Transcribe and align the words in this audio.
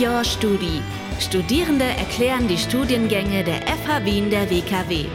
Your 0.00 0.22
Studi. 0.22 0.80
Studierende 1.18 1.84
erklären 1.84 2.46
die 2.46 2.56
Studiengänge 2.56 3.42
der 3.42 3.62
FH 3.62 4.04
Wien 4.04 4.30
der 4.30 4.48
WKW. 4.48 5.06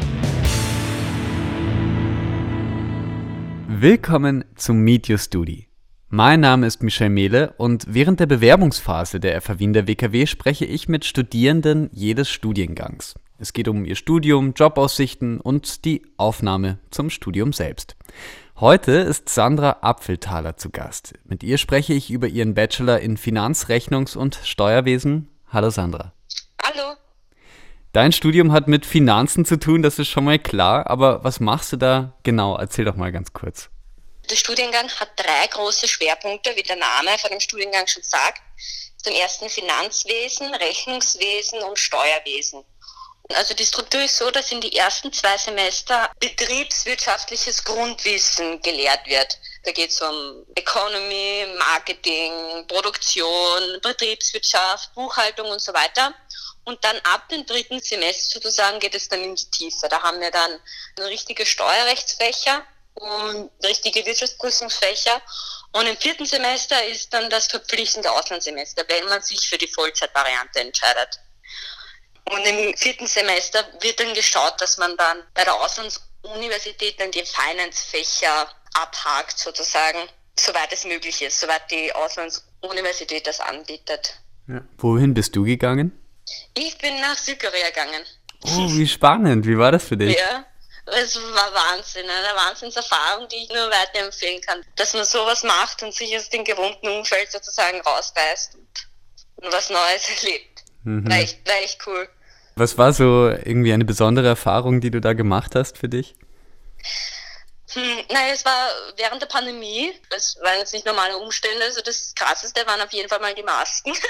Willkommen 3.69 4.43
zum 4.55 4.79
Meet 4.79 5.09
Your 5.09 5.19
Studi. 5.19 5.69
Mein 6.09 6.41
Name 6.41 6.67
ist 6.67 6.83
Michel 6.83 7.09
Mehle 7.09 7.54
und 7.57 7.85
während 7.88 8.19
der 8.19 8.26
Bewerbungsphase 8.26 9.22
der 9.22 9.40
FH 9.40 9.60
Wien 9.60 9.72
der 9.72 9.88
WKW 9.88 10.26
spreche 10.26 10.65
ich 10.65 10.90
mit 10.90 11.06
Studierenden 11.06 11.90
jedes 11.94 12.29
Studiengangs. 12.29 13.15
Es 13.44 13.51
geht 13.51 13.67
um 13.67 13.83
ihr 13.83 13.97
Studium, 13.97 14.53
Jobaussichten 14.53 15.41
und 15.41 15.83
die 15.83 16.02
Aufnahme 16.16 16.80
zum 16.91 17.09
Studium 17.09 17.52
selbst. 17.52 17.98
Heute 18.58 18.94
ist 18.94 19.27
Sandra 19.27 19.80
Apfeltaler 19.81 20.55
zu 20.55 20.70
Gast. 20.70 21.16
Mit 21.26 21.44
ihr 21.44 21.58
spreche 21.58 21.91
ich 21.91 22.09
über 22.09 22.27
ihren 22.27 22.53
Bachelor 22.53 23.02
in 23.02 23.17
Finanz-, 23.17 23.67
Rechnungs- 23.67 24.16
und 24.16 24.40
Steuerwesen. 24.45 25.27
Hallo 25.52 25.71
Sandra. 25.71 26.13
Hallo. 26.63 26.95
Dein 27.91 28.13
Studium 28.13 28.54
hat 28.54 28.70
mit 28.70 28.85
Finanzen 28.85 29.44
zu 29.44 29.60
tun, 29.60 29.82
das 29.82 29.99
ist 29.99 30.07
schon 30.07 30.23
mal 30.23 30.40
klar, 30.40 30.90
aber 30.90 31.26
was 31.26 31.41
machst 31.41 31.73
du 31.73 31.76
da 31.76 32.13
genau? 32.23 32.55
Erzähl 32.55 32.85
doch 32.85 32.96
mal 32.96 33.12
ganz 33.12 33.34
kurz. 33.34 33.70
Der 34.30 34.38
Studiengang 34.38 34.88
hat 34.88 35.10
drei 35.18 35.48
große 35.48 35.90
Schwerpunkte, 35.90 36.52
wie 36.55 36.63
der 36.63 36.77
Name 36.77 37.10
von 37.20 37.30
dem 37.30 37.41
Studiengang 37.41 37.88
schon 37.88 38.04
sagt. 38.04 38.41
Zum 38.96 39.13
ersten 39.13 39.49
Finanzwesen, 39.49 40.55
Rechnungswesen 40.55 41.62
und 41.63 41.77
Steuerwesen. 41.77 42.63
Also 43.30 43.54
die 43.54 43.66
Struktur 43.66 44.02
ist 44.02 44.18
so, 44.18 44.30
dass 44.32 44.52
in 44.52 44.59
die 44.59 44.76
ersten 44.76 45.12
zwei 45.13 45.38
Semester 45.38 46.12
betriebswirtschaftliches 46.20 47.63
Grundwissen 47.63 48.62
gelehrt 48.62 49.08
wird. 49.08 49.38
Da 49.63 49.72
geht 49.72 49.91
es 49.91 50.02
um 50.02 50.46
Economy, 50.55 51.48
Marketing, 51.58 52.68
Produktion, 52.68 53.80
Betriebswirtschaft, 53.82 54.94
Buchhaltung 54.94 55.48
und 55.48 55.62
so 55.62 55.74
weiter. 55.74 56.13
Und 56.66 56.84
dann 56.84 56.98
ab 57.04 57.27
dem 57.29 57.46
dritten 57.46 57.79
Semester 57.79 58.40
sozusagen 58.41 58.79
geht 58.79 58.96
es 58.96 59.07
dann 59.07 59.24
in 59.24 59.35
die 59.35 59.49
Tiefe. 59.51 59.88
Da 59.90 60.01
haben 60.01 60.20
wir 60.20 60.32
dann 60.32 60.60
richtige 60.99 61.46
Steuerrechtsfächer 61.46 62.63
und 62.96 63.51
richtige 63.63 64.05
Wirtschaftsprüfungsfächer. 64.05 65.21
Und 65.71 65.88
im 65.88 65.97
vierten 65.97 66.25
Semester 66.25 66.85
ist 66.85 67.13
dann 67.13 67.29
das 67.29 67.47
verpflichtende 67.47 68.11
Auslandssemester, 68.11 68.83
wenn 68.88 69.05
man 69.05 69.21
sich 69.23 69.47
für 69.47 69.57
die 69.57 69.67
Vollzeitvariante 69.67 70.59
entscheidet. 70.59 71.19
Und 72.25 72.45
im 72.45 72.75
vierten 72.77 73.07
Semester 73.07 73.66
wird 73.81 73.99
dann 73.99 74.13
geschaut, 74.13 74.59
dass 74.59 74.77
man 74.77 74.95
dann 74.97 75.23
bei 75.33 75.43
der 75.43 75.55
Auslandsuniversität 75.55 76.99
dann 76.99 77.11
die 77.11 77.23
Finance-Fächer 77.23 78.47
abhakt 78.73 79.38
sozusagen, 79.38 79.99
soweit 80.39 80.71
es 80.71 80.85
möglich 80.85 81.21
ist, 81.21 81.39
soweit 81.39 81.69
die 81.69 81.94
Auslandsuniversität 81.94 83.27
das 83.27 83.39
anbietet. 83.39 84.19
Ja. 84.47 84.61
Wohin 84.77 85.13
bist 85.13 85.35
du 85.35 85.44
gegangen? 85.44 85.91
Ich 86.53 86.77
bin 86.77 86.99
nach 87.01 87.17
Südkorea 87.17 87.67
gegangen. 87.67 88.03
Oh, 88.45 88.69
wie 88.69 88.88
spannend. 88.88 89.45
Wie 89.45 89.57
war 89.57 89.71
das 89.71 89.83
für 89.83 89.97
dich? 89.97 90.17
Ja, 90.17 90.45
es 90.85 91.16
war 91.16 91.53
Wahnsinn, 91.53 92.09
eine 92.09 92.35
Wahnsinnserfahrung, 92.35 93.27
die 93.29 93.38
ich 93.38 93.49
nur 93.49 93.69
weiterempfehlen 93.69 94.41
kann. 94.41 94.66
Dass 94.75 94.94
man 94.94 95.05
sowas 95.05 95.44
macht 95.44 95.81
und 95.83 95.94
sich 95.94 96.16
aus 96.17 96.29
dem 96.29 96.44
gewohnten 96.44 96.88
Umfeld 96.89 97.31
sozusagen 97.31 97.79
rausreißt 97.81 98.55
und 99.38 99.53
was 99.53 99.69
Neues 99.69 100.09
erlebt. 100.21 100.52
Mhm. 100.83 101.09
War, 101.09 101.17
echt, 101.17 101.47
war 101.47 101.55
echt 101.61 101.85
cool. 101.87 102.09
Was 102.55 102.77
war 102.77 102.93
so 102.93 103.29
irgendwie 103.29 103.73
eine 103.73 103.85
besondere 103.85 104.27
Erfahrung, 104.27 104.81
die 104.81 104.91
du 104.91 105.01
da 105.01 105.13
gemacht 105.13 105.55
hast 105.55 105.77
für 105.77 105.89
dich? 105.89 106.15
Hm, 107.73 108.05
naja, 108.11 108.33
es 108.33 108.45
war 108.45 108.69
während 108.97 109.21
der 109.21 109.27
Pandemie. 109.27 109.91
Es 110.15 110.37
waren 110.41 110.59
jetzt 110.59 110.73
nicht 110.73 110.85
normale 110.85 111.17
Umstände. 111.17 111.63
Also 111.63 111.81
das 111.81 112.13
Krasseste 112.15 112.65
waren 112.67 112.81
auf 112.81 112.93
jeden 112.93 113.09
Fall 113.09 113.19
mal 113.19 113.33
die 113.33 113.43
Masken. 113.43 113.93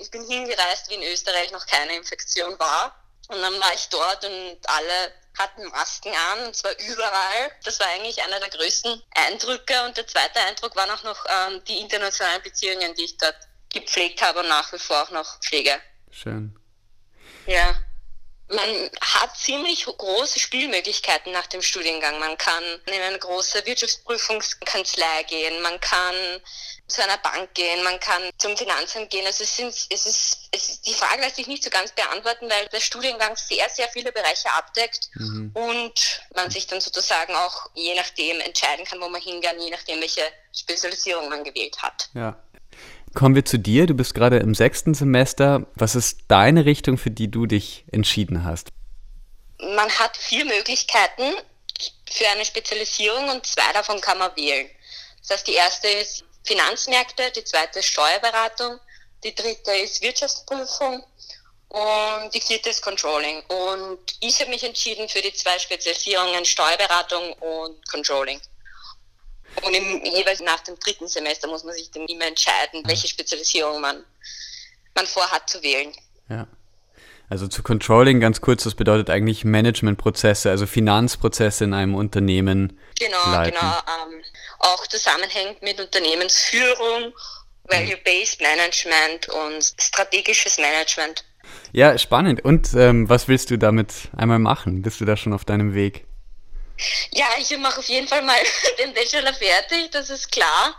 Ich 0.00 0.12
bin 0.12 0.22
hingereist, 0.22 0.88
wie 0.88 0.94
in 0.94 1.02
Österreich 1.02 1.50
noch 1.50 1.66
keine 1.66 1.96
Infektion 1.96 2.56
war. 2.60 2.94
Und 3.26 3.42
dann 3.42 3.54
war 3.54 3.74
ich 3.74 3.88
dort 3.88 4.24
und 4.24 4.58
alle 4.64 5.12
hatten 5.36 5.64
Masken 5.68 6.12
an, 6.32 6.46
und 6.46 6.56
zwar 6.56 6.72
überall. 6.78 7.50
Das 7.64 7.78
war 7.80 7.88
eigentlich 7.88 8.22
einer 8.22 8.38
der 8.38 8.48
größten 8.48 9.02
Eindrücke. 9.14 9.84
Und 9.84 9.96
der 9.96 10.06
zweite 10.06 10.40
Eindruck 10.40 10.76
waren 10.76 10.90
auch 10.90 11.02
noch 11.02 11.24
ähm, 11.28 11.62
die 11.66 11.78
internationalen 11.78 12.42
Beziehungen, 12.42 12.94
die 12.94 13.04
ich 13.04 13.16
dort 13.16 13.36
gepflegt 13.72 14.22
habe 14.22 14.40
und 14.40 14.48
nach 14.48 14.72
wie 14.72 14.78
vor 14.78 15.02
auch 15.02 15.10
noch 15.10 15.40
pflege. 15.40 15.80
Schön. 16.10 16.58
Ja. 17.46 17.74
Man 18.50 18.90
hat 19.02 19.36
ziemlich 19.36 19.84
große 19.84 20.38
Spielmöglichkeiten 20.38 21.32
nach 21.32 21.46
dem 21.48 21.60
Studiengang. 21.60 22.18
Man 22.18 22.38
kann 22.38 22.64
in 22.86 23.02
eine 23.02 23.18
große 23.18 23.66
Wirtschaftsprüfungskanzlei 23.66 25.24
gehen, 25.24 25.60
man 25.60 25.78
kann 25.80 26.14
zu 26.86 27.02
einer 27.02 27.18
Bank 27.18 27.52
gehen, 27.52 27.84
man 27.84 28.00
kann 28.00 28.22
zum 28.38 28.56
Finanzamt 28.56 29.10
gehen. 29.10 29.26
Also 29.26 29.44
es, 29.44 29.54
sind, 29.54 29.68
es, 29.68 30.06
ist, 30.06 30.48
es 30.50 30.68
ist, 30.70 30.86
die 30.86 30.94
Frage 30.94 31.20
lässt 31.20 31.36
sich 31.36 31.46
nicht 31.46 31.62
so 31.62 31.68
ganz 31.68 31.92
beantworten, 31.92 32.48
weil 32.48 32.66
der 32.68 32.80
Studiengang 32.80 33.36
sehr, 33.36 33.68
sehr 33.68 33.88
viele 33.88 34.10
Bereiche 34.12 34.50
abdeckt 34.54 35.10
mhm. 35.14 35.50
und 35.52 36.22
man 36.34 36.50
sich 36.50 36.66
dann 36.66 36.80
sozusagen 36.80 37.34
auch 37.34 37.68
je 37.74 37.94
nachdem 37.94 38.40
entscheiden 38.40 38.86
kann, 38.86 39.00
wo 39.02 39.08
man 39.10 39.20
hingehen, 39.20 39.60
je 39.60 39.70
nachdem, 39.70 40.00
welche 40.00 40.22
Spezialisierung 40.54 41.28
man 41.28 41.44
gewählt 41.44 41.82
hat. 41.82 42.08
Ja. 42.14 42.42
Kommen 43.18 43.34
wir 43.34 43.44
zu 43.44 43.58
dir. 43.58 43.88
Du 43.88 43.94
bist 43.94 44.14
gerade 44.14 44.36
im 44.36 44.54
sechsten 44.54 44.94
Semester. 44.94 45.66
Was 45.74 45.96
ist 45.96 46.20
deine 46.28 46.66
Richtung, 46.66 46.98
für 46.98 47.10
die 47.10 47.28
du 47.28 47.46
dich 47.46 47.84
entschieden 47.90 48.44
hast? 48.44 48.68
Man 49.58 49.90
hat 49.90 50.16
vier 50.16 50.44
Möglichkeiten 50.44 51.34
für 52.08 52.28
eine 52.28 52.44
Spezialisierung 52.44 53.28
und 53.30 53.44
zwei 53.44 53.72
davon 53.72 54.00
kann 54.00 54.18
man 54.18 54.30
wählen. 54.36 54.68
Das 55.22 55.30
heißt, 55.30 55.48
die 55.48 55.54
erste 55.54 55.88
ist 55.88 56.24
Finanzmärkte, 56.44 57.32
die 57.34 57.42
zweite 57.42 57.80
ist 57.80 57.86
Steuerberatung, 57.86 58.78
die 59.24 59.34
dritte 59.34 59.72
ist 59.72 60.00
Wirtschaftsprüfung 60.00 61.02
und 61.70 62.30
die 62.32 62.40
vierte 62.40 62.70
ist 62.70 62.82
Controlling. 62.82 63.42
Und 63.48 63.98
ich 64.20 64.38
habe 64.38 64.50
mich 64.50 64.62
entschieden 64.62 65.08
für 65.08 65.22
die 65.22 65.32
zwei 65.32 65.58
Spezialisierungen 65.58 66.44
Steuerberatung 66.44 67.32
und 67.32 67.88
Controlling. 67.90 68.40
Und 69.64 69.74
im, 69.74 70.04
jeweils 70.04 70.40
nach 70.40 70.60
dem 70.60 70.78
dritten 70.78 71.08
Semester 71.08 71.48
muss 71.48 71.64
man 71.64 71.74
sich 71.74 71.90
dann 71.90 72.06
immer 72.06 72.26
entscheiden, 72.26 72.82
welche 72.86 73.08
Spezialisierung 73.08 73.80
man, 73.80 74.04
man 74.94 75.06
vorhat 75.06 75.48
zu 75.48 75.62
wählen. 75.62 75.92
Ja. 76.28 76.46
Also 77.30 77.46
zu 77.46 77.62
Controlling 77.62 78.20
ganz 78.20 78.40
kurz, 78.40 78.64
das 78.64 78.74
bedeutet 78.74 79.10
eigentlich 79.10 79.44
Managementprozesse, 79.44 80.50
also 80.50 80.66
Finanzprozesse 80.66 81.64
in 81.64 81.74
einem 81.74 81.94
Unternehmen. 81.94 82.78
Genau, 82.98 83.30
leiten. 83.30 83.54
genau. 83.54 83.72
Ähm, 83.72 84.22
auch 84.60 84.86
zusammenhängt 84.86 85.60
mit 85.62 85.78
Unternehmensführung, 85.78 87.12
Value-Based 87.64 88.40
Management 88.40 89.28
und 89.28 89.74
strategisches 89.78 90.56
Management. 90.58 91.24
Ja, 91.72 91.98
spannend. 91.98 92.44
Und 92.44 92.72
ähm, 92.74 93.08
was 93.10 93.28
willst 93.28 93.50
du 93.50 93.58
damit 93.58 93.92
einmal 94.16 94.38
machen? 94.38 94.80
Bist 94.80 95.00
du 95.00 95.04
da 95.04 95.16
schon 95.16 95.34
auf 95.34 95.44
deinem 95.44 95.74
Weg? 95.74 96.07
Ja, 97.12 97.26
ich 97.38 97.56
mache 97.58 97.80
auf 97.80 97.88
jeden 97.88 98.08
Fall 98.08 98.22
mal 98.22 98.38
den 98.78 98.94
Bachelor 98.94 99.34
fertig, 99.34 99.90
das 99.90 100.10
ist 100.10 100.30
klar. 100.30 100.76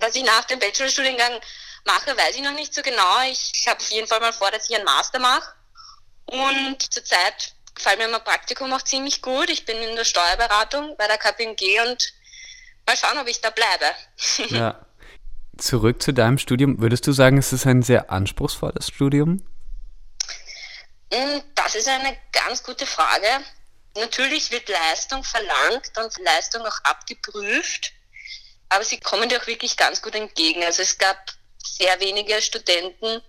Was 0.00 0.14
ich 0.14 0.24
nach 0.24 0.44
dem 0.44 0.58
Bachelorstudiengang 0.58 1.40
mache, 1.84 2.16
weiß 2.16 2.36
ich 2.36 2.42
noch 2.42 2.54
nicht 2.54 2.74
so 2.74 2.82
genau. 2.82 3.22
Ich, 3.30 3.52
ich 3.54 3.68
habe 3.68 3.80
auf 3.80 3.90
jeden 3.90 4.08
Fall 4.08 4.20
mal 4.20 4.32
vor, 4.32 4.50
dass 4.50 4.68
ich 4.68 4.76
einen 4.76 4.84
Master 4.84 5.18
mache. 5.18 5.54
Und 6.26 6.92
zurzeit 6.92 7.54
gefällt 7.74 7.98
mir 7.98 8.08
mein 8.08 8.24
Praktikum 8.24 8.72
auch 8.72 8.82
ziemlich 8.82 9.20
gut. 9.20 9.50
Ich 9.50 9.64
bin 9.64 9.76
in 9.76 9.96
der 9.96 10.04
Steuerberatung 10.04 10.96
bei 10.96 11.06
der 11.06 11.18
KPMG 11.18 11.80
und 11.86 12.12
mal 12.86 12.96
schauen, 12.96 13.18
ob 13.18 13.28
ich 13.28 13.40
da 13.40 13.50
bleibe. 13.50 13.86
Ja. 14.56 14.86
Zurück 15.56 16.02
zu 16.02 16.12
deinem 16.12 16.38
Studium. 16.38 16.80
Würdest 16.80 17.06
du 17.06 17.12
sagen, 17.12 17.38
es 17.38 17.52
ist 17.52 17.64
ein 17.64 17.82
sehr 17.82 18.10
anspruchsvolles 18.10 18.88
Studium? 18.88 19.46
Hm, 21.12 21.42
das 21.54 21.76
ist 21.76 21.86
eine 21.86 22.16
ganz 22.32 22.64
gute 22.64 22.86
Frage. 22.86 23.28
Natürlich 23.96 24.50
wird 24.50 24.68
Leistung 24.68 25.22
verlangt 25.22 25.92
und 25.96 26.18
Leistung 26.18 26.62
auch 26.62 26.78
abgeprüft, 26.82 27.92
aber 28.68 28.84
sie 28.84 28.98
kommen 28.98 29.28
dir 29.28 29.40
auch 29.40 29.46
wirklich 29.46 29.76
ganz 29.76 30.02
gut 30.02 30.14
entgegen. 30.14 30.64
Also 30.64 30.82
es 30.82 30.98
gab 30.98 31.16
sehr 31.58 31.98
wenige 32.00 32.40
Studenten, 32.42 33.22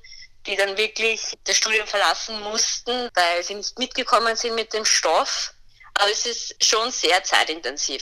die 0.48 0.56
dann 0.56 0.78
wirklich 0.78 1.34
das 1.44 1.58
Studium 1.58 1.88
verlassen 1.88 2.40
mussten, 2.42 3.10
weil 3.14 3.44
sie 3.44 3.56
nicht 3.56 3.78
mitgekommen 3.78 4.36
sind 4.36 4.56
mit 4.56 4.74
dem 4.74 4.86
Stoff. 4.86 5.54
Aber 5.96 6.12
es 6.12 6.26
ist 6.26 6.64
schon 6.64 6.92
sehr 6.92 7.24
zeitintensiv, 7.24 8.02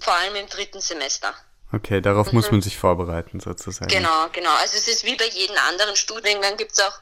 vor 0.00 0.14
allem 0.14 0.36
im 0.36 0.48
dritten 0.48 0.80
Semester. 0.80 1.34
Okay, 1.72 2.00
darauf 2.00 2.28
mhm. 2.28 2.34
muss 2.34 2.50
man 2.50 2.62
sich 2.62 2.76
vorbereiten 2.76 3.40
sozusagen. 3.40 3.88
Genau, 3.88 4.28
genau. 4.32 4.54
Also 4.56 4.76
es 4.76 4.86
ist 4.86 5.04
wie 5.04 5.16
bei 5.16 5.26
jedem 5.26 5.56
anderen 5.68 5.96
Studiengang 5.96 6.56
gibt 6.56 6.72
es 6.72 6.80
auch 6.80 7.00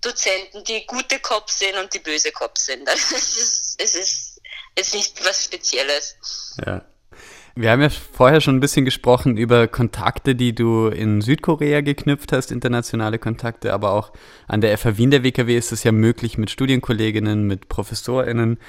Dozenten, 0.00 0.62
die 0.64 0.86
gute 0.86 1.18
Cops 1.18 1.58
sind 1.58 1.76
und 1.76 1.92
die 1.92 1.98
böse 1.98 2.30
Cops 2.32 2.66
sind. 2.66 2.88
Also 2.88 3.16
es 3.16 3.36
ist, 3.36 3.65
es 3.78 3.94
ist, 3.94 4.40
ist 4.74 4.94
nicht 4.94 5.24
was 5.24 5.44
Spezielles. 5.44 6.16
Ja. 6.64 6.84
Wir 7.58 7.70
haben 7.70 7.80
ja 7.80 7.88
vorher 7.88 8.42
schon 8.42 8.56
ein 8.56 8.60
bisschen 8.60 8.84
gesprochen 8.84 9.38
über 9.38 9.66
Kontakte, 9.66 10.34
die 10.34 10.54
du 10.54 10.88
in 10.88 11.22
Südkorea 11.22 11.80
geknüpft 11.80 12.32
hast, 12.32 12.52
internationale 12.52 13.18
Kontakte, 13.18 13.72
aber 13.72 13.92
auch 13.92 14.12
an 14.46 14.60
der 14.60 14.76
FH 14.76 14.98
Wien 14.98 15.10
der 15.10 15.24
WKW 15.24 15.56
ist 15.56 15.72
es 15.72 15.82
ja 15.82 15.90
möglich 15.90 16.36
mit 16.36 16.50
Studienkolleginnen, 16.50 17.46
mit 17.46 17.70
ProfessorInnen. 17.70 18.60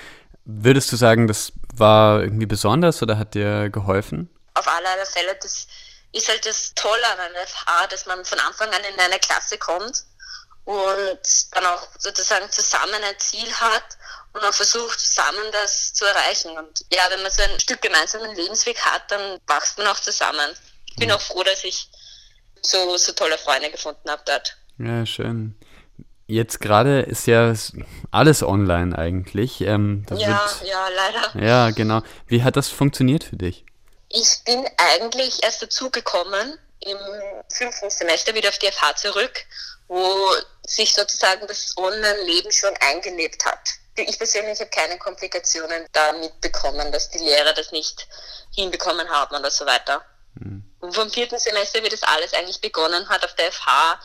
Würdest 0.45 0.89
du 0.93 0.95
sagen, 0.95 1.27
das 1.27 1.51
war 1.75 2.21
irgendwie 2.21 2.45
besonders 2.45 3.03
oder 3.03 3.17
hat 3.17 3.33
dir 3.33 3.69
geholfen? 3.69 4.29
Auf 4.53 4.69
alle 4.69 5.05
Fälle, 5.05 5.37
das 5.41 5.67
ist 6.13 6.29
halt 6.29 6.45
das 6.45 6.73
Tolle 6.73 7.05
an 7.11 7.19
einer 7.19 7.45
FH, 7.45 7.87
dass 7.87 8.05
man 8.05 8.23
von 8.23 8.39
Anfang 8.39 8.69
an 8.69 8.81
in 8.93 8.99
eine 8.99 9.19
Klasse 9.19 9.57
kommt 9.57 10.05
und 10.63 11.55
dann 11.55 11.65
auch 11.65 11.87
sozusagen 11.97 12.49
zusammen 12.51 13.03
ein 13.03 13.19
Ziel 13.19 13.51
hat 13.51 13.97
und 14.37 14.45
auch 14.45 14.53
versucht, 14.53 14.99
zusammen 14.99 15.43
das 15.51 15.93
zu 15.93 16.05
erreichen. 16.05 16.51
Und 16.57 16.85
ja, 16.91 17.03
wenn 17.09 17.21
man 17.21 17.31
so 17.31 17.41
ein 17.43 17.59
Stück 17.59 17.81
gemeinsamen 17.81 18.35
Lebensweg 18.35 18.79
hat, 18.85 19.09
dann 19.11 19.39
wächst 19.47 19.77
man 19.77 19.87
auch 19.87 19.99
zusammen. 19.99 20.51
Ich 20.85 20.95
bin 20.95 21.11
auch 21.11 21.21
froh, 21.21 21.43
dass 21.43 21.63
ich 21.63 21.89
so, 22.61 22.97
so 22.97 23.11
tolle 23.13 23.37
Freunde 23.37 23.71
gefunden 23.71 24.09
habe 24.09 24.21
dort. 24.25 24.57
Ja, 24.77 25.05
schön. 25.05 25.55
Jetzt 26.27 26.59
gerade 26.59 27.01
ist 27.01 27.25
ja 27.25 27.53
alles 28.11 28.43
online 28.43 28.97
eigentlich. 28.97 29.61
Ähm, 29.61 30.05
ja, 30.11 30.27
wird, 30.27 30.69
ja, 30.69 30.87
leider. 30.89 31.45
Ja, 31.45 31.69
genau. 31.71 32.01
Wie 32.27 32.43
hat 32.43 32.57
das 32.57 32.67
funktioniert 32.67 33.23
für 33.23 33.37
dich? 33.37 33.65
Ich 34.09 34.43
bin 34.45 34.65
eigentlich 34.77 35.43
erst 35.43 35.61
dazugekommen 35.61 36.57
im 36.81 36.97
fünften 37.49 37.89
Semester 37.89 38.35
wieder 38.35 38.49
auf 38.49 38.57
die 38.57 38.67
FH 38.67 38.95
zurück, 38.97 39.45
wo 39.87 40.31
sich 40.65 40.93
sozusagen 40.93 41.47
das 41.47 41.75
Online-Leben 41.77 42.51
schon 42.51 42.73
eingelebt 42.81 43.45
hat. 43.45 43.69
Ich 43.97 44.17
persönlich 44.17 44.59
habe 44.59 44.69
keine 44.69 44.97
Komplikationen 44.97 45.85
da 45.91 46.13
mitbekommen, 46.13 46.91
dass 46.91 47.09
die 47.09 47.17
Lehrer 47.17 47.53
das 47.53 47.71
nicht 47.71 48.07
hinbekommen 48.53 49.09
haben 49.09 49.35
oder 49.35 49.49
so 49.49 49.65
weiter. 49.65 50.03
Mhm. 50.35 50.63
Und 50.79 50.95
vom 50.95 51.09
vierten 51.09 51.39
Semester, 51.39 51.83
wie 51.83 51.89
das 51.89 52.03
alles 52.03 52.33
eigentlich 52.33 52.61
begonnen 52.61 53.09
hat 53.09 53.25
auf 53.25 53.33
der 53.35 53.51
FH, 53.51 53.99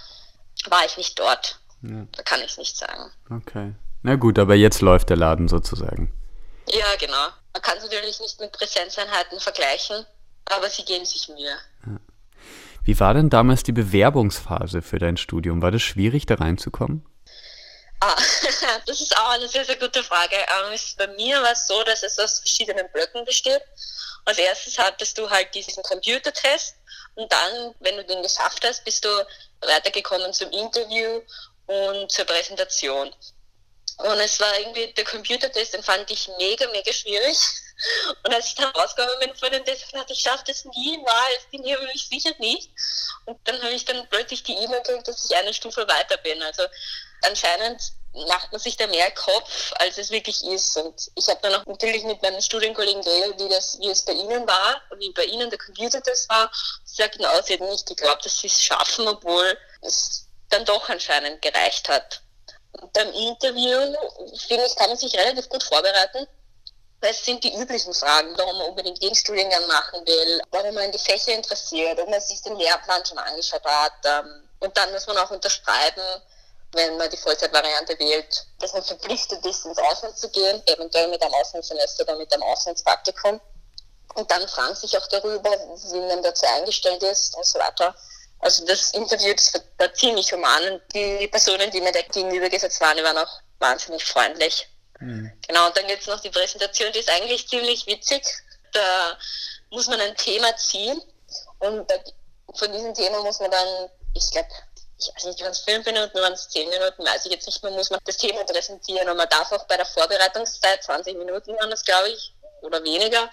war 0.71 0.85
ich 0.87 0.97
nicht 0.97 1.19
dort. 1.19 1.61
Ja. 1.83 2.07
Da 2.13 2.23
kann 2.23 2.41
ich 2.41 2.53
es 2.53 2.59
nicht 2.59 2.77
sagen. 2.77 3.11
Okay. 3.31 3.75
Na 4.03 4.17
gut, 4.17 4.39
aber 4.39 4.55
jetzt 4.55 4.81
läuft 4.81 5.11
der 5.11 5.17
Laden 5.17 5.49
sozusagen. 5.49 6.13
Ja, 6.69 6.87
genau. 6.99 7.29
Man 7.53 7.63
kann 7.63 7.77
es 7.77 7.85
natürlich 7.85 8.21
nicht 8.21 8.41
mit 8.41 8.53
Präsenzeinheiten 8.53 9.41
vergleichen, 9.41 10.07
aber 10.47 10.71
sie 10.71 10.85
geben 10.85 11.05
sich 11.05 11.29
Mühe. 11.29 11.57
Ja. 11.87 12.01
Wie 12.85 12.99
war 12.99 13.15
denn 13.15 13.31
damals 13.31 13.63
die 13.63 13.73
Bewerbungsphase 13.73 14.83
für 14.83 14.99
dein 14.99 15.17
Studium? 15.17 15.63
War 15.63 15.71
das 15.71 15.83
schwierig, 15.83 16.27
da 16.27 16.35
reinzukommen? 16.35 17.07
Ah, 18.05 18.17
das 18.87 19.01
ist 19.01 19.17
auch 19.17 19.31
eine 19.31 19.47
sehr, 19.47 19.65
sehr 19.65 19.77
gute 19.77 20.03
Frage. 20.03 20.35
Ähm, 20.35 20.77
bei 20.97 21.07
mir 21.07 21.41
war 21.41 21.53
es 21.53 21.69
so, 21.69 21.85
dass 21.85 22.03
es 22.03 22.19
aus 22.19 22.41
verschiedenen 22.41 22.91
Blöcken 22.91 23.25
besteht. 23.25 23.63
Als 24.25 24.39
erstes 24.39 24.77
hattest 24.77 25.17
du 25.19 25.31
halt 25.31 25.55
diesen 25.55 25.85
Computertest 25.85 26.75
und 27.15 27.33
dann, 27.33 27.77
wenn 27.79 27.97
du 27.99 28.05
den 28.05 28.21
geschafft 28.25 28.65
hast, 28.65 28.83
bist 28.85 29.05
du 29.05 29.27
weitergekommen 29.61 30.33
zum 30.33 30.51
Interview 30.51 31.21
und 31.67 32.11
zur 32.11 32.25
Präsentation. 32.25 33.15
Und 33.99 34.19
es 34.19 34.41
war 34.41 34.59
irgendwie, 34.59 34.93
der 34.95 35.05
Computertest, 35.05 35.75
den 35.75 35.85
fand 35.85 36.11
ich 36.11 36.29
mega, 36.39 36.67
mega 36.73 36.93
schwierig. 36.93 37.39
Und 38.25 38.35
als 38.35 38.47
ich 38.47 38.55
dann 38.55 38.71
rausgekommen 38.71 39.19
bin 39.21 39.35
von 39.37 39.51
den 39.51 39.65
Test, 39.65 39.93
dachte 39.93 40.13
ich, 40.13 40.19
ich 40.19 40.25
schaffe 40.25 40.45
das 40.47 40.65
niemals, 40.65 41.49
den 41.53 41.63
hier 41.63 41.79
will 41.79 41.91
ich 41.93 42.09
sicher 42.09 42.35
nicht. 42.39 42.71
Und 43.27 43.39
dann 43.45 43.63
habe 43.63 43.73
ich 43.73 43.85
dann 43.85 44.09
plötzlich 44.09 44.43
die 44.43 44.55
E-Mail 44.55 44.83
gekriegt, 44.83 45.09
dass 45.09 45.25
ich 45.29 45.37
eine 45.37 45.53
Stufe 45.53 45.87
weiter 45.87 46.17
bin. 46.19 46.43
Also 46.43 46.65
anscheinend 47.23 47.93
macht 48.29 48.53
man 48.53 48.61
sich 48.61 48.77
da 48.77 48.87
mehr 48.87 49.11
Kopf, 49.13 49.73
als 49.79 49.99
es 49.99 50.11
wirklich 50.11 50.45
ist. 50.45 50.77
Und 50.77 51.11
ich 51.15 51.27
habe 51.29 51.41
dann 51.43 51.55
auch 51.55 51.67
natürlich 51.67 52.05
mit 52.05 52.21
meinen 52.23 52.43
Studienkollegen 52.43 53.03
geredet, 53.03 53.41
wie, 53.41 53.49
das, 53.49 53.79
wie 53.81 53.89
es 53.89 54.03
bei 54.03 54.13
ihnen 54.13 54.47
war, 54.47 54.81
wie 54.99 55.11
bei 55.13 55.25
ihnen 55.25 55.49
der 55.49 55.59
Computertest 55.59 56.29
war. 56.29 56.51
Sie 56.85 56.97
sagten 57.03 57.25
auch, 57.25 57.43
sie 57.43 57.55
hätten 57.55 57.69
nicht 57.69 57.87
geglaubt, 57.87 58.25
dass 58.25 58.39
sie 58.39 58.49
es 58.49 58.63
schaffen, 58.63 59.09
obwohl 59.09 59.57
es 59.81 60.27
dann 60.51 60.65
doch 60.65 60.89
anscheinend 60.89 61.41
gereicht 61.41 61.89
hat. 61.89 62.21
Und 62.73 62.93
beim 62.93 63.13
Interview, 63.13 63.97
finde 64.47 64.67
ich, 64.67 64.77
kann 64.77 64.89
man 64.89 64.97
sich 64.97 65.15
relativ 65.15 65.49
gut 65.49 65.63
vorbereiten. 65.63 66.27
Weil 67.01 67.11
es 67.11 67.25
sind 67.25 67.43
die 67.43 67.55
üblichen 67.57 67.93
Fragen, 67.95 68.33
warum 68.39 68.59
man 68.59 68.69
unbedingt 68.69 69.03
den 69.03 69.15
Studiengang 69.15 69.67
machen 69.67 70.07
will, 70.07 70.41
warum 70.53 70.75
man 70.75 70.93
die 70.93 70.99
Fächer 70.99 71.33
interessiert, 71.33 71.99
ob 71.99 72.09
man 72.09 72.21
sich 72.21 72.41
den 72.43 72.57
Lehrplan 72.57 73.05
schon 73.05 73.19
angeschaut 73.19 73.65
hat. 73.65 73.93
Ähm, 74.05 74.49
und 74.61 74.77
dann 74.77 74.93
muss 74.93 75.07
man 75.09 75.19
auch 75.19 75.31
unterschreiben, 75.31 76.23
wenn 76.73 76.97
man 76.97 77.11
die 77.11 77.17
Vollzeitvariante 77.17 77.99
wählt, 77.99 78.47
dass 78.61 78.73
man 78.73 78.83
verpflichtet 78.83 79.45
ist, 79.45 79.67
ins 79.67 79.79
Ausland 79.79 80.17
zu 80.17 80.29
gehen, 80.31 80.63
eventuell 80.67 81.09
mit 81.09 81.23
einem 81.23 81.35
Auslandssemester 81.35 82.05
oder 82.05 82.17
mit 82.17 82.33
einem 82.33 82.43
Auslandspraktikum. 82.43 83.41
Und 84.15 84.31
dann 84.31 84.47
fragen 84.49 84.75
sich 84.75 84.97
auch 84.97 85.07
darüber, 85.09 85.51
wie 85.51 86.01
man 86.01 86.23
dazu 86.23 86.47
eingestellt 86.47 87.03
ist 87.03 87.37
und 87.37 87.47
so 87.47 87.59
weiter. 87.59 87.95
Also 88.41 88.65
das 88.67 88.91
Interview, 88.93 89.33
das 89.35 89.53
war 89.79 89.93
ziemlich 89.95 90.33
human 90.33 90.73
und 90.73 90.83
die 90.95 91.29
Personen, 91.29 91.71
die 91.71 91.81
mir 91.81 91.93
da 91.93 92.03
gegenübergesetzt 92.03 92.81
waren, 92.81 92.97
die 92.97 93.05
waren 93.05 93.19
auch 93.19 93.41
wahnsinnig 93.59 94.05
freundlich. 94.05 94.69
Mhm. 94.99 95.33
Genau, 95.47 95.67
und 95.67 95.77
dann 95.77 95.87
gibt 95.87 96.01
es 96.01 96.09
noch 96.09 96.21
die 96.21 96.31
Präsentation, 96.31 96.93
die 96.93 96.99
ist 96.99 97.11
eigentlich 97.11 97.49
ziemlich 97.49 97.87
witzig. 97.87 98.25
Da 98.73 99.19
muss 99.71 99.87
man 99.87 100.01
ein 100.01 100.17
Thema 100.17 100.57
ziehen 100.57 101.01
und 101.61 101.87
von 102.55 102.73
diesem 102.73 102.95
Thema 102.95 103.23
muss 103.23 103.41
man 103.41 103.51
dann, 103.51 103.89
ich 104.15 104.31
glaube, 104.31 104.49
ich 105.09 105.15
weiß 105.15 105.25
nicht, 105.25 105.41
waren 105.41 105.53
es 105.53 105.59
fünf 105.61 105.87
Minuten, 105.87 106.21
waren 106.21 106.33
es 106.33 106.49
zehn 106.49 106.69
Minuten, 106.69 107.05
weiß 107.05 107.27
ich 107.27 107.33
jetzt 107.33 107.47
nicht 107.47 107.63
mehr, 107.63 107.73
muss 107.73 107.91
man 107.91 108.01
das 108.05 108.17
Thema 108.17 108.45
präsentieren 108.45 109.09
und 109.09 109.17
man 109.17 109.29
darf 109.29 109.51
auch 109.53 109.65
bei 109.65 109.77
der 109.77 109.87
Vorbereitungszeit, 109.87 110.83
20 110.83 111.17
Minuten 111.17 111.57
waren 111.59 111.71
das, 111.71 111.85
glaube 111.85 112.09
ich, 112.11 112.35
oder 112.63 112.83
weniger, 112.83 113.31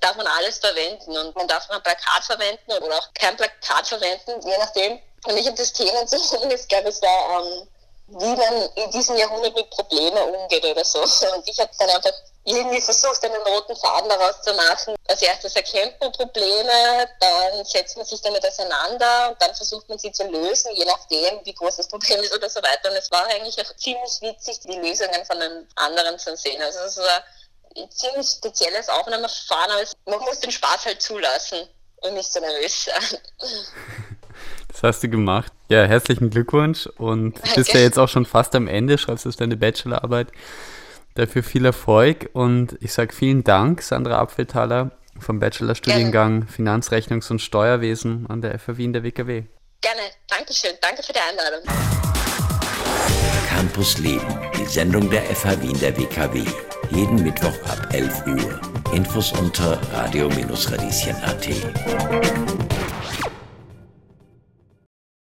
darf 0.00 0.16
man 0.16 0.26
alles 0.26 0.58
verwenden 0.58 1.16
und 1.16 1.34
man 1.34 1.48
darf 1.48 1.68
ein 1.70 1.82
Plakat 1.82 2.24
verwenden 2.24 2.72
oder 2.72 2.98
auch 2.98 3.08
kein 3.14 3.36
Plakat 3.36 3.86
verwenden, 3.86 4.40
je 4.46 4.58
nachdem. 4.58 5.00
Und 5.26 5.36
ich 5.36 5.46
habe 5.46 5.56
das 5.56 5.72
Thema 5.72 6.06
zu 6.06 6.16
ich 6.16 6.68
glaube, 6.68 6.88
es 6.88 7.02
war, 7.02 7.42
ähm, 7.42 7.68
wie 8.08 8.36
man 8.36 8.68
in 8.74 8.90
diesem 8.90 9.16
Jahrhundert 9.16 9.54
mit 9.54 9.70
Problemen 9.70 10.34
umgeht 10.34 10.64
oder 10.64 10.84
so. 10.84 11.00
Und 11.00 11.48
ich 11.48 11.58
habe 11.58 11.70
dann 11.78 11.90
einfach 11.90 12.12
irgendwie 12.44 12.80
versucht, 12.80 13.24
einen 13.24 13.40
roten 13.42 13.76
Faden 13.76 14.08
daraus 14.08 14.42
zu 14.42 14.52
machen. 14.54 14.94
Als 15.08 15.22
erstes 15.22 15.54
erkennt 15.54 15.94
man 16.00 16.10
Probleme, 16.12 17.08
dann 17.20 17.64
setzt 17.64 17.96
man 17.96 18.04
sich 18.04 18.20
damit 18.20 18.44
auseinander 18.44 19.30
und 19.30 19.40
dann 19.40 19.54
versucht 19.54 19.88
man 19.88 19.98
sie 19.98 20.10
zu 20.10 20.24
lösen, 20.24 20.72
je 20.74 20.84
nachdem, 20.84 21.40
wie 21.44 21.54
groß 21.54 21.76
das 21.76 21.88
Problem 21.88 22.20
ist 22.20 22.34
oder 22.34 22.50
so 22.50 22.60
weiter. 22.60 22.90
Und 22.90 22.96
es 22.96 23.10
war 23.10 23.26
eigentlich 23.26 23.60
auch 23.60 23.76
ziemlich 23.76 24.20
witzig, 24.20 24.58
die 24.60 24.76
Lösungen 24.76 25.24
von 25.24 25.38
den 25.38 25.68
anderen 25.76 26.18
zu 26.18 26.36
sehen. 26.36 26.60
Also 26.62 26.80
es 26.80 26.96
war 26.96 27.22
ein 27.76 27.90
ziemlich 27.90 28.28
spezielles 28.28 28.88
Aufnahmeverfahren, 28.88 29.70
aber 29.70 30.16
man 30.16 30.20
muss 30.26 30.40
den 30.40 30.50
Spaß 30.50 30.86
halt 30.86 31.00
zulassen 31.00 31.68
und 31.98 32.14
nicht 32.14 32.32
so 32.32 32.40
nervös 32.40 32.84
sein. 32.84 33.18
Das 34.68 34.82
hast 34.82 35.02
du 35.02 35.08
gemacht. 35.08 35.52
Ja, 35.68 35.84
herzlichen 35.84 36.30
Glückwunsch 36.30 36.86
und 36.96 37.36
Danke. 37.36 37.54
bist 37.56 37.74
ja 37.74 37.80
jetzt 37.80 37.98
auch 37.98 38.08
schon 38.08 38.24
fast 38.24 38.54
am 38.54 38.66
Ende, 38.66 38.96
schreibst 38.96 39.26
du 39.26 39.30
deine 39.30 39.56
Bachelorarbeit. 39.56 40.28
Dafür 41.14 41.42
viel 41.42 41.64
Erfolg 41.64 42.30
und 42.32 42.76
ich 42.80 42.92
sage 42.92 43.12
vielen 43.14 43.44
Dank, 43.44 43.82
Sandra 43.82 44.18
Apfelthaler 44.18 44.92
vom 45.18 45.38
Bachelorstudiengang 45.38 46.44
Finanzrechnungs- 46.44 47.30
und 47.30 47.40
Steuerwesen 47.40 48.26
an 48.28 48.40
der 48.40 48.58
FAW 48.58 48.82
in 48.82 48.92
der 48.92 49.02
WKW. 49.02 49.44
Gerne, 49.82 50.00
Dankeschön, 50.28 50.72
danke 50.80 51.02
für 51.02 51.12
die 51.12 51.18
Einladung. 51.18 51.60
Campus 53.48 53.98
Leben, 53.98 54.38
die 54.58 54.64
Sendung 54.64 55.08
der 55.10 55.22
FH 55.22 55.60
Wien 55.62 55.78
der 55.78 55.96
WKW. 55.96 56.42
Jeden 56.90 57.22
Mittwoch 57.22 57.54
ab 57.68 57.88
11 57.92 58.26
Uhr. 58.26 58.60
Infos 58.92 59.32
unter 59.32 59.80
radio-radieschen.at. 59.92 61.48